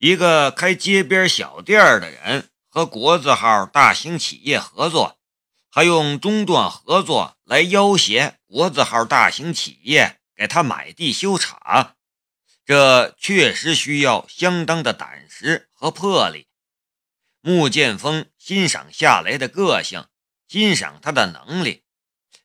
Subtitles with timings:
[0.00, 5.18] 一个开街边小店的人和国字号大型企业合作，
[5.70, 11.96] 还用中断合作来要挟国字号大型企业给他买地修厂，
[12.64, 16.48] 这确实需要相当的胆识和魄力。
[17.42, 20.06] 穆剑锋欣赏夏雷的个性，
[20.48, 21.82] 欣赏他的能力，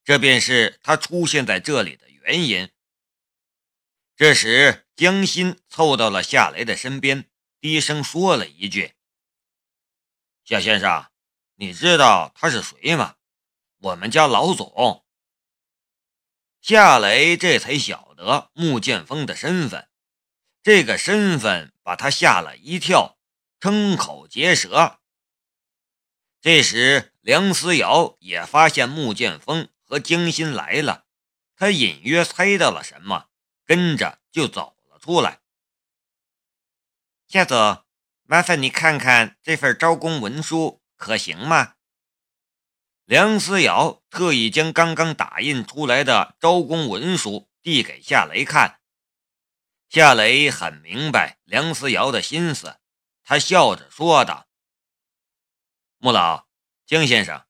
[0.03, 2.69] 这便是他出现在这里的原因。
[4.17, 7.29] 这时，江心凑到了夏雷的身边。
[7.65, 8.93] 低声说了一句
[10.45, 11.07] ：“夏先生，
[11.55, 13.15] 你知道他是谁吗？
[13.79, 15.03] 我们家老总。”
[16.61, 19.89] 夏雷这才晓得穆剑锋的身份，
[20.61, 23.17] 这个身份把他吓了一跳，
[23.59, 24.99] 瞠口结舌。
[26.39, 31.07] 这时，梁思瑶也发现穆剑锋和江心来了，
[31.55, 33.31] 他隐约猜到了什么，
[33.65, 35.41] 跟着就走了出来。
[37.35, 37.83] 夏总，
[38.23, 41.75] 麻烦你看看这份招工文书可行吗？
[43.03, 48.79] 梁思瑶特意将刚刚打印出来的招工文书递给夏雷看。
[49.89, 52.77] 夏雷很明白梁思瑶的心思，
[53.21, 54.47] 他笑着说道
[55.99, 56.47] ：“穆老，
[56.85, 57.45] 江先生，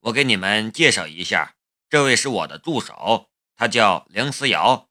[0.00, 1.54] 我给你们介绍一下，
[1.88, 4.90] 这位是我的助手，他叫梁思瑶。”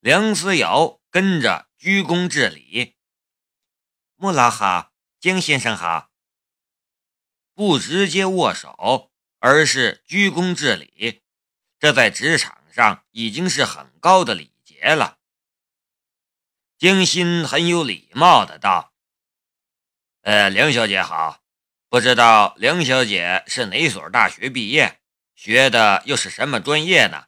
[0.00, 1.71] 梁思瑶跟着。
[1.82, 2.94] 鞠躬致礼，
[4.14, 6.12] 穆老好，江先生好。
[7.54, 11.24] 不直接握手，而是鞠躬致礼，
[11.80, 15.18] 这在职场上已经是很高的礼节了。
[16.78, 18.94] 江心很有礼貌的道
[20.22, 21.42] ：“呃，梁小姐好，
[21.88, 25.00] 不知道梁小姐是哪所大学毕业，
[25.34, 27.26] 学的又是什么专业呢？”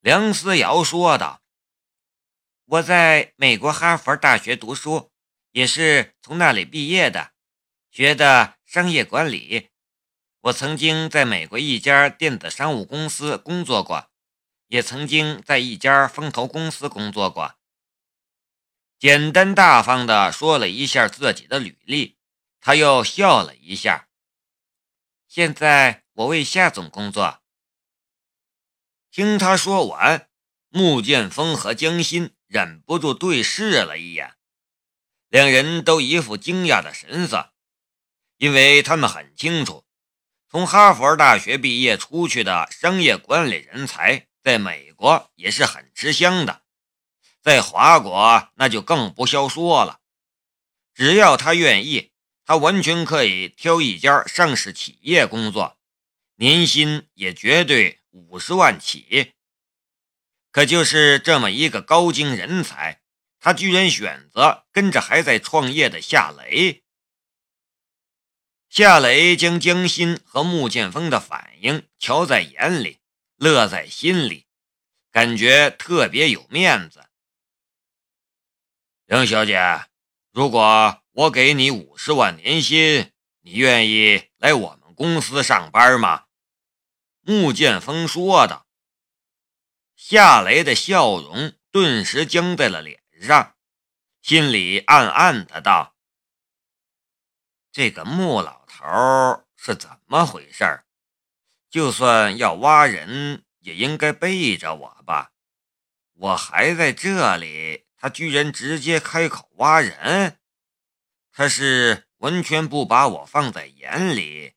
[0.00, 1.43] 梁思瑶说道。
[2.66, 5.12] 我在美国哈佛大学读书，
[5.50, 7.32] 也是从那里毕业的，
[7.90, 9.70] 学的商业管理。
[10.40, 14.10] 我曾经在美国一家电子商务公司工作过，
[14.68, 17.56] 也曾经在一家风投公司工作过。
[18.98, 22.16] 简单大方地说了一下自己的履历，
[22.60, 24.08] 他又笑了一下。
[25.28, 27.42] 现在我为夏总工作。
[29.10, 30.30] 听他说完，
[30.70, 32.33] 穆剑锋和江心。
[32.54, 34.36] 忍不住对视了一眼，
[35.28, 37.52] 两人都一副惊讶的神色，
[38.36, 39.84] 因为他们很清楚，
[40.48, 46.62] 从哈佛大学毕业出去的商业管理人才，在美国也是很吃香的，
[47.42, 49.98] 在华国那就更不消说了。
[50.94, 52.12] 只要他愿意，
[52.44, 55.76] 他完全可以挑一家上市企业工作，
[56.36, 59.33] 年薪也绝对五十万起。
[60.54, 63.02] 可就是这么一个高精人才，
[63.40, 66.84] 他居然选择跟着还在创业的夏雷。
[68.68, 73.00] 夏雷将江心和穆剑锋的反应瞧在眼里，
[73.34, 74.46] 乐在心里，
[75.10, 77.04] 感觉特别有面子。
[79.06, 79.86] 梁小姐，
[80.30, 83.10] 如果我给你五十万年薪，
[83.40, 86.26] 你愿意来我们公司上班吗？
[87.22, 88.63] 穆剑锋说道。
[89.96, 93.54] 夏雷的笑容顿时僵在了脸上，
[94.20, 95.96] 心里暗暗的道
[97.72, 100.82] ：“这个穆老头是怎么回事？
[101.70, 105.32] 就算要挖人，也应该背着我吧？
[106.14, 110.38] 我还在这里，他居然直接开口挖人，
[111.32, 114.54] 他是完全不把我放在眼里，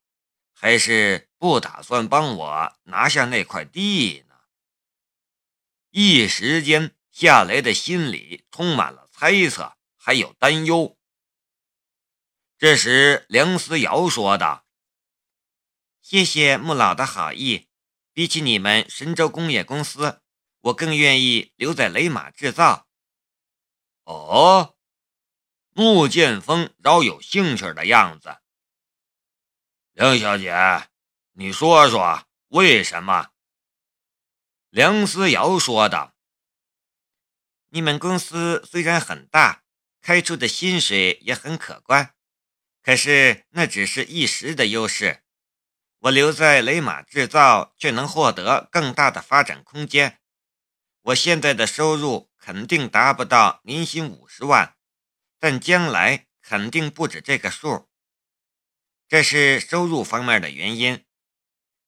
[0.51, 4.25] 还是不打算帮我拿下那块地？”
[5.99, 10.95] 一时间，夏雷的心里充满了猜测，还有担忧。
[12.59, 14.67] 这时，梁思瑶说道
[15.99, 17.67] ：“谢谢穆老的好意。
[18.13, 20.21] 比起你们神州工业公司，
[20.59, 22.87] 我更愿意留在雷马制造。”
[24.05, 24.75] 哦，
[25.71, 28.37] 穆剑锋饶有兴趣的样子。
[29.93, 30.53] 梁小姐，
[31.31, 33.31] 你说说为什么？
[34.77, 36.13] 梁思瑶说道
[37.73, 39.63] ：“你们公司虽然很大，
[40.03, 42.13] 开出的薪水也很可观，
[42.83, 45.23] 可是那只是一时的优势。
[46.01, 50.19] 我留在雷马制造，却能获得更大的发展空间。
[51.01, 54.75] 我现在的收入肯定达不到年薪五十万，
[55.39, 57.89] 但将来肯定不止这个数。
[59.07, 61.03] 这是收入方面的原因，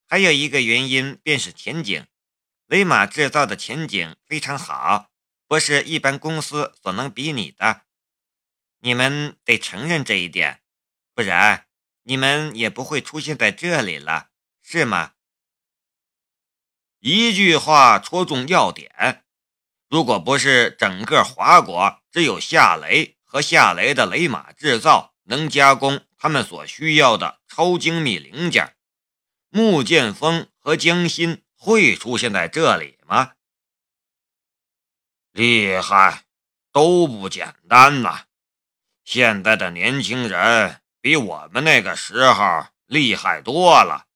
[0.08, 2.04] 还有一个原因便是前景。”
[2.70, 5.10] 雷马制造的前景非常好，
[5.48, 7.82] 不是一般公司所能比拟的。
[8.82, 10.62] 你们得承认这一点，
[11.16, 11.66] 不然
[12.04, 14.30] 你们也不会出现在这里了，
[14.62, 15.14] 是吗？
[17.00, 19.24] 一句话戳中要点。
[19.90, 28.76] 如果不是整个华国只有夏雷和夏雷的雷马制造能加工他们所需要的超精密零件，
[29.50, 33.34] 穆剑锋和江心会出现在这里吗？
[35.32, 36.24] 厉害，
[36.72, 38.28] 都不简单呐！
[39.04, 44.08] 现在的年轻人比我们那个时候厉害多了。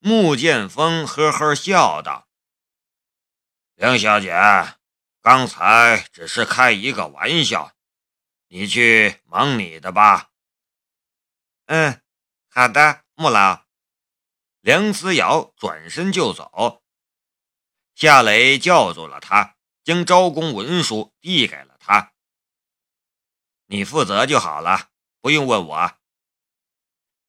[0.00, 2.26] 穆剑锋呵呵笑道
[3.76, 4.34] ：“梁小姐，
[5.22, 7.72] 刚才只是开一个玩笑，
[8.48, 10.30] 你去忙你的吧。
[11.66, 12.02] ”“嗯，
[12.48, 13.62] 好的，穆老。”
[14.60, 16.82] 梁思瑶转身就走，
[17.94, 22.12] 夏雷叫住了他，将招工文书递给了他。
[23.66, 24.90] 你负责就好了，
[25.22, 25.96] 不用问我。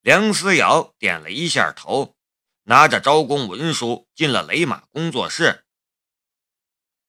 [0.01, 2.17] 梁思瑶点了一下头，
[2.63, 5.65] 拿着招工文书进了雷马工作室。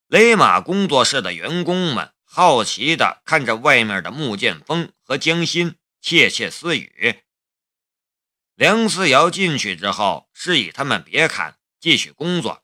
[0.06, 7.24] 雷马工作室的员工们好奇地看着外面的穆剑锋和江心，窃窃私语。
[8.54, 12.62] 梁思瑶进去之后，示意他们别看，继续工作。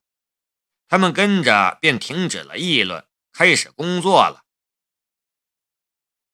[0.86, 4.44] 他们跟着便停止了议论，开始工作了。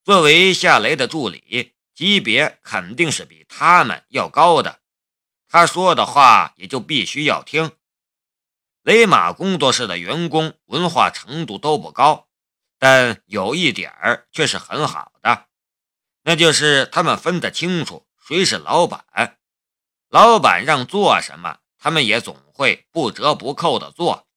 [0.04, 4.80] 作为夏雷的助理，级别肯定是比他们要高的，
[5.48, 7.72] 他说的话也就必须要听。
[8.82, 12.28] 雷马工作室的员工文化程度都不高，
[12.78, 15.46] 但有一点儿却是很好的，
[16.24, 19.38] 那就是他们分得清楚谁是老板，
[20.14, 24.28] 老板让做什么，他们也总会不折不扣的做。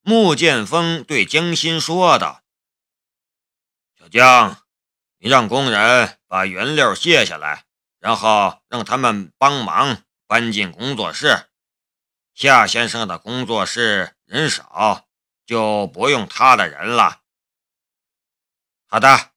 [0.00, 2.42] 穆剑锋对江心说道。
[3.96, 4.64] 小江，
[5.18, 7.64] 你让工人把原料卸下来，
[8.00, 11.48] 然后让他们帮忙搬进工作室。
[12.34, 15.06] 夏先生的工作室人少，
[15.46, 17.22] 就不用他的人了。
[18.88, 19.30] 好的，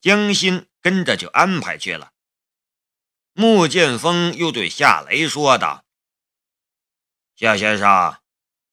[0.00, 2.10] 江心跟着就安排去了。
[3.40, 5.84] 穆剑锋又对夏雷说道
[7.38, 8.20] ：“夏先生，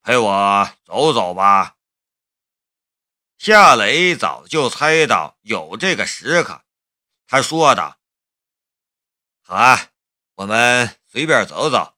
[0.01, 1.77] 陪我走走吧。”
[3.37, 6.65] 夏雷早就猜到有这个时刻，
[7.27, 7.99] 他说道
[9.45, 9.91] ：“好啊，
[10.33, 11.95] 我们随便走走。”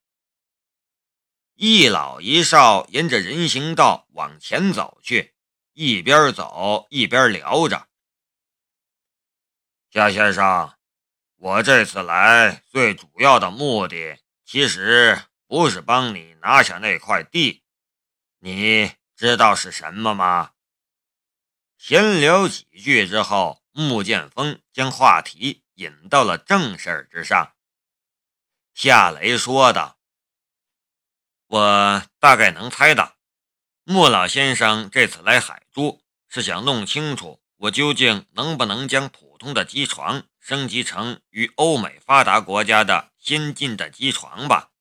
[1.56, 5.34] 一老一少沿着人行道往前走去，
[5.72, 7.88] 一边走一边聊着。
[9.90, 10.77] 夏先生，
[11.40, 17.62] 我这次来最主要的目的，其实不是帮你拿下那块地，
[18.40, 20.54] 你知道是什么吗？
[21.78, 27.54] 闲聊几句之后，穆剑锋将话题引到了正事儿之上。
[28.74, 30.00] 夏雷说道
[31.46, 33.16] ：“我大概能猜到，
[33.84, 44.72] 穆老先生这次来海珠是想弄清楚我究竟能不能将普通的机床升级成与欧美发达国家的先进的机床吧？”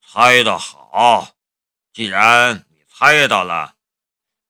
[0.00, 1.36] 猜得好，
[1.92, 3.76] 既然你猜到了，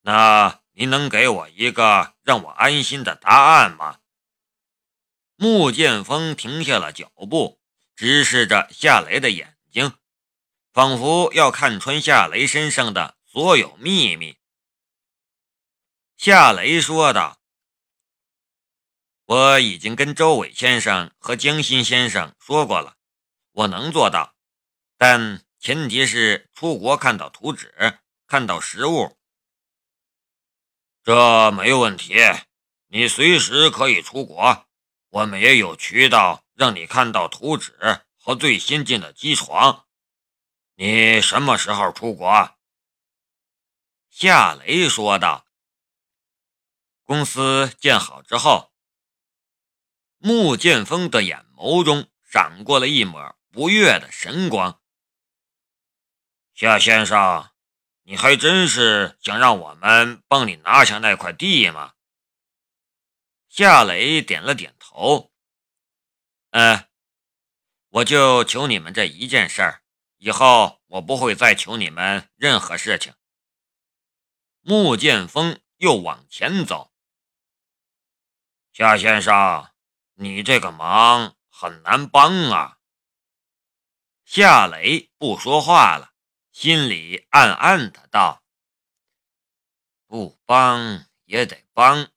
[0.03, 0.61] 那……
[0.71, 3.99] 您能给我一个让我安心的答案吗？
[5.35, 7.59] 穆剑锋停下了脚步，
[7.97, 9.97] 直视着夏雷的眼睛，
[10.71, 14.37] 仿佛要看穿夏雷身上的所有秘密。
[16.15, 17.38] 夏雷说道
[19.29, 22.97] ：“我已经跟周伟先生和江心先生说过了，
[23.51, 24.33] 我能做到，
[24.97, 29.19] 但前提是出国看到图纸，看到实物。”
[31.05, 32.15] 这没问题，
[32.87, 34.65] 你随时可以出国，
[35.09, 39.85] 我们也有渠道让你看到图纸和最先进的机床。
[40.73, 42.57] 你什么时候出国？
[44.09, 45.45] 夏雷说道。
[47.03, 48.68] 公司建好之后，
[50.19, 54.79] 穆剑锋的眼眸中闪过了一抹不悦的神光。
[56.53, 57.49] 夏先生。
[58.03, 61.93] 你还真是想让我们帮你拿下那块地吗？
[63.49, 65.31] 夏雷点了点头。
[66.49, 66.85] 嗯，
[67.89, 69.83] 我就求你们这一件事儿，
[70.17, 73.13] 以后我不会再求你们任何事情。
[74.61, 76.91] 穆剑锋又往前走。
[78.73, 79.68] 夏先生，
[80.21, 82.77] 你这个忙很难帮啊。
[84.25, 86.13] 夏雷不说话了。
[86.51, 88.43] 心里暗暗的道。
[90.07, 92.11] 不帮也得帮。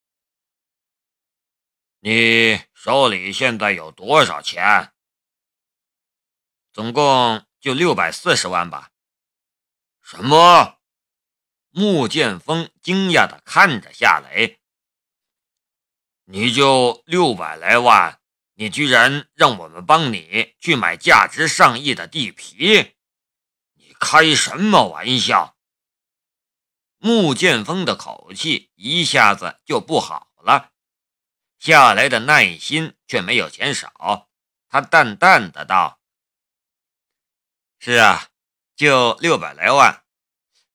[2.01, 4.93] 你手里现在有多少钱？
[6.73, 8.91] 总共就六百四十万吧。
[10.01, 10.81] 什么？
[11.69, 14.61] 穆剑锋惊讶的看着夏雷。
[16.25, 18.21] 你就六百来万，
[18.55, 22.95] 你居然让我们帮你去买价值上亿的地皮？
[23.75, 25.57] 你开什么玩笑？
[26.99, 30.71] 穆剑锋的口气一下子就不好了。
[31.59, 34.29] 夏雷的耐心却没有减少，
[34.69, 36.01] 他淡淡的道
[37.81, 38.29] ：“是啊，
[38.77, 40.05] 就六百来万，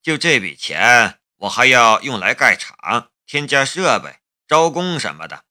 [0.01, 5.43] 就这笔钱，我还要用来盖厂、添加设备。”招工什么的，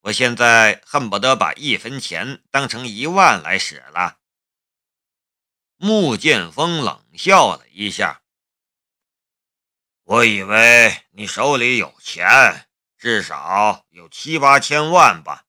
[0.00, 4.18] 我现在恨不得把一分钱当成一万来使了。
[5.76, 8.22] 穆剑锋冷笑了一下，
[10.04, 12.66] 我以为你手里有钱，
[12.96, 15.44] 至少有七八千万吧，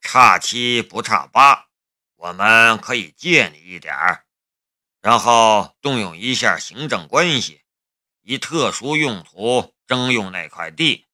[0.00, 1.68] 差七不差八，
[2.14, 4.26] 我们可以借你一点儿，
[5.00, 7.64] 然后动用一下行政关系，
[8.22, 11.05] 以特殊用途征用那块地。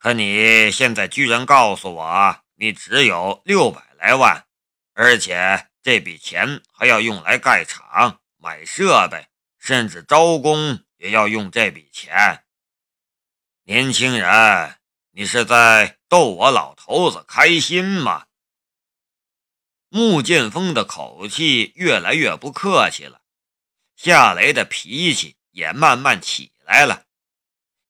[0.00, 4.46] 可你现在居然告诉我，你只有六百来万，
[4.94, 9.28] 而且这笔钱还要用来盖厂、买设备，
[9.58, 12.44] 甚至招工也要用这笔钱。
[13.64, 14.78] 年轻人，
[15.10, 18.24] 你是在逗我老头子开心吗？
[19.90, 23.20] 穆剑锋的口气越来越不客气了，
[23.96, 27.04] 夏雷的脾气也慢慢起来了，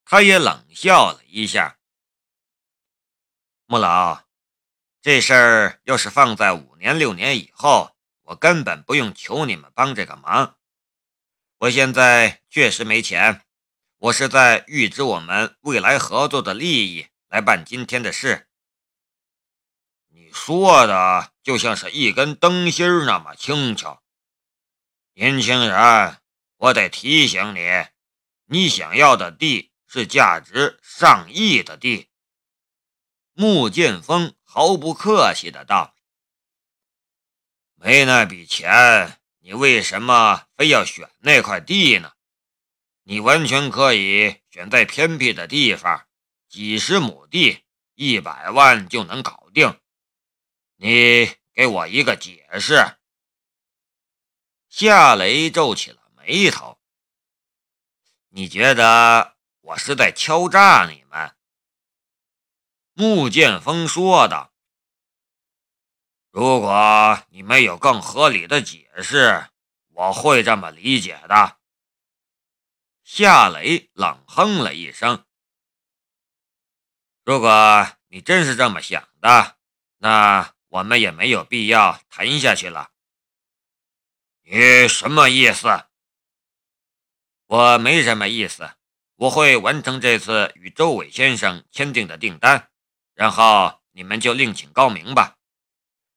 [0.05, 1.77] 他也冷笑了一下。
[3.73, 4.25] 穆老，
[5.01, 10.57] 这事儿要是放在五年六年以后，我根本不用求你们帮这个忙。
[11.59, 13.43] 我现在确实没钱，
[13.99, 18.49] 我是在预支我们未来合作的利益来办今天的事。
[20.09, 24.03] 你说的就像是一根灯芯儿那么轻巧。
[25.13, 26.19] 年轻人，
[26.57, 27.87] 我得提醒你，
[28.47, 32.10] 你想要的地是价值上亿的地。
[33.41, 35.97] 穆剑锋毫不客气的道
[37.75, 42.13] ：“没那笔钱，你为什么非要选那块地呢？
[43.05, 46.07] 你完全可以选在偏僻的地方，
[46.51, 49.81] 几十亩地，一百万就能搞定。
[50.77, 52.99] 你给我一个解释。”
[54.69, 56.79] 夏雷皱起了眉头
[58.29, 61.35] ：“你觉得我是在敲诈你们？”
[63.01, 64.53] 穆剑锋说道
[66.31, 69.49] ：“如果你没有更合理的解释，
[69.89, 71.57] 我会这么理解的。”
[73.03, 75.25] 夏雷冷哼了一声
[77.25, 79.57] ：“如果你真是这么想的，
[79.97, 82.91] 那我们也没有必要谈下去了。”
[84.45, 85.87] 你什么意思？
[87.47, 88.75] 我没什么意思，
[89.17, 92.70] 我会完成这次与周伟先生签订的订单。
[93.15, 95.39] 然后你们就另请高明吧，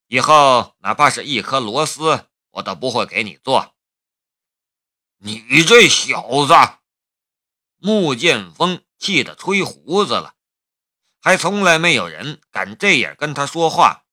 [0.08, 3.76] 以后哪怕是一颗螺丝，我都不会给你做。
[5.18, 6.54] 你这小子！
[7.78, 10.36] 穆剑锋气得吹胡子了，
[11.22, 14.06] 还从来没有人敢这样跟他说话。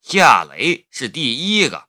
[0.00, 1.88] 夏雷是第一个。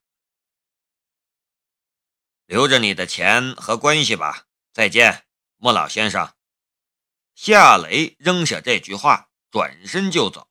[2.46, 5.25] 留着你的钱和关系吧，再见，
[5.58, 6.34] 穆老先生。
[7.36, 9.28] 夏雷扔下这句话。
[9.51, 10.48] 转身就走。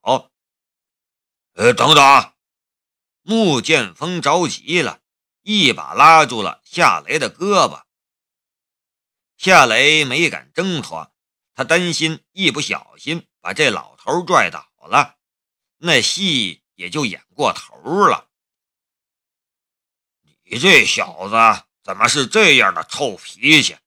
[1.53, 2.33] 呃，等等！
[3.21, 5.01] 穆剑锋着急了，
[5.41, 7.83] 一把拉住了夏雷的胳膊。
[9.37, 11.13] 夏雷没敢挣脱，
[11.53, 15.17] 他担心一不小心把这老头拽倒了，
[15.77, 17.75] 那戏也就演过头
[18.07, 18.29] 了。
[20.43, 23.77] 你这小子怎么是这样的臭脾气？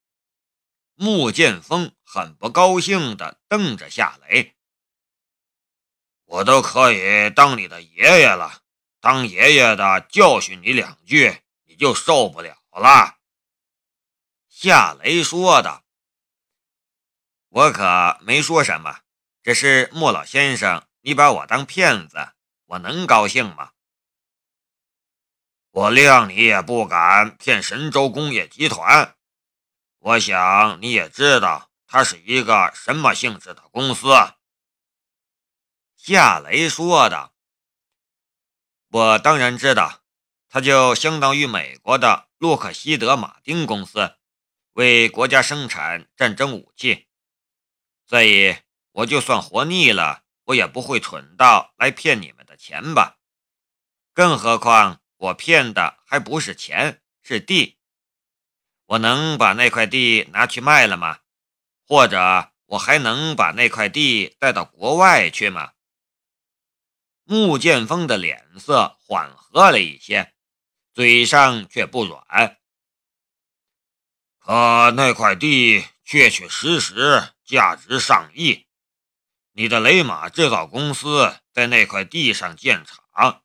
[0.95, 4.55] 穆剑锋很不高兴地瞪着夏雷。
[6.33, 8.63] 我都可以当你的爷爷了，
[9.03, 13.19] 当爷爷的教训你两句，你就受不了了。”
[14.49, 15.85] 夏雷说道。
[17.51, 19.01] “我可没说什么，
[19.43, 22.17] 只是莫老先生，你把我当骗子，
[22.65, 23.73] 我能高兴吗
[25.73, 29.17] ？”“我谅你也不敢骗神州工业集团，
[29.99, 34.09] 我想你也知道，它是一个什么性质的公司。”
[36.05, 37.31] 夏雷说的，
[38.89, 40.03] 我当然知道，
[40.49, 44.17] 它就相当于美国的洛克希德马丁公司，
[44.73, 47.07] 为国家生产战争武器。
[48.05, 48.57] 所以
[48.91, 53.19] 我就算活腻了，我也不会蠢到来骗你们的钱吧？
[54.13, 57.79] 更何况我骗的还不是钱，是地。
[58.87, 61.21] 我能把那块地拿去卖了吗？
[61.87, 65.75] 或者我还能把那块地带到国外去吗？
[67.25, 70.35] 穆剑锋的脸色缓和了一些，
[70.93, 72.59] 嘴上却不软。
[74.39, 78.67] 可那块地确确实实价值上亿，
[79.53, 83.43] 你的雷马制造公司在那块地上建厂，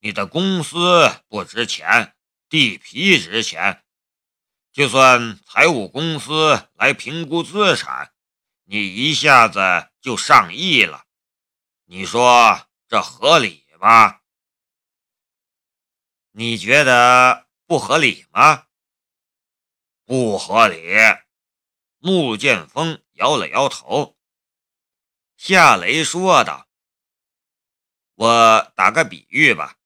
[0.00, 2.14] 你的公司不值钱，
[2.48, 3.84] 地皮值钱。
[4.72, 8.12] 就算财务公司来评估资产，
[8.64, 9.60] 你一下子
[10.00, 11.04] 就上亿了，
[11.84, 14.20] 你说这合理吗？
[16.30, 18.68] 你觉得不合理吗？
[20.04, 20.96] 不合理。
[21.98, 24.16] 穆剑锋摇了摇头。
[25.36, 26.68] 夏雷说道
[28.14, 29.76] ：“我打个比喻吧，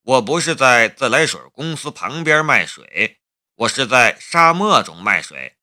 [0.00, 3.20] 我不是在自来水公司旁边卖水。”
[3.56, 5.58] 我是在沙漠中卖水，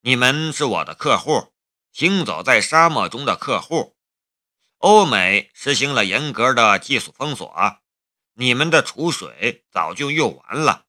[0.00, 1.54] 你们是我的客户，
[1.92, 3.96] 行走在沙漠中的客户。
[4.78, 7.78] 欧美实行了严格的技术封锁，
[8.34, 10.86] 你们的储水早就用完了。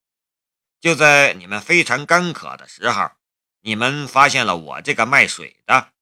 [0.79, 3.11] 就在你们非常干渴的时候，
[3.61, 5.93] 你们发现了我这个卖水的。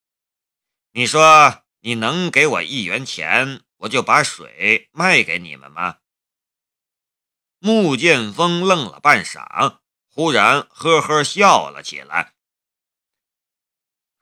[0.91, 5.97] 你说你能给我一元钱，我就把水卖给你们吗？
[7.59, 9.79] 穆剑锋愣了半晌。
[10.09, 12.33] 忽然呵呵笑了起来，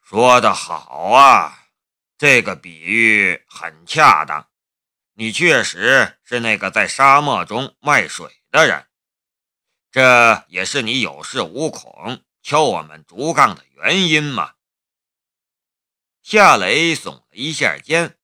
[0.04, 1.65] 说得好啊，
[2.18, 4.50] 这个比喻很恰当。
[5.14, 8.88] 你确实是那个在沙漠中卖水的人，
[9.92, 14.56] 这也是你有恃无恐敲我们竹杠的原因嘛？
[16.22, 18.18] 夏雷耸了一下肩，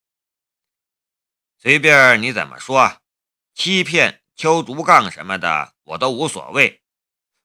[1.58, 3.02] 随便你怎么说，
[3.54, 6.84] 欺骗、敲竹杠什么的，我都无所谓。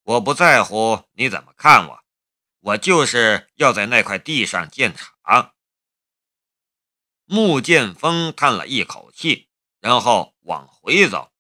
[0.02, 2.04] 我不在乎你怎么看我，
[2.60, 5.54] 我就是要在那块地上建厂。
[7.28, 9.48] 穆剑锋叹了一口气，
[9.80, 11.32] 然后往回走。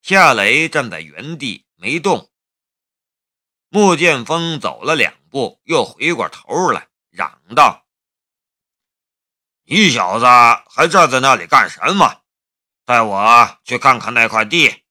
[0.00, 2.30] 夏雷站在原地没动。
[3.68, 7.86] 穆剑锋走了两步，又回过头来，嚷道
[9.64, 10.24] ：“你小子
[10.70, 12.22] 还站在那里干什么？
[12.86, 14.84] 带我去看看那块地。”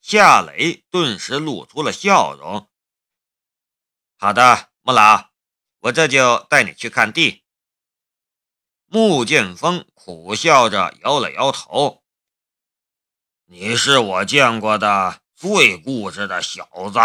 [0.00, 2.70] 夏雷顿时露出了笑容。
[4.16, 5.30] 好的，穆老，
[5.80, 7.44] 我这就带你去看地。
[8.92, 12.02] 穆剑锋苦笑着摇了摇头
[13.46, 16.98] ：“你是我见过的最固执的小子。”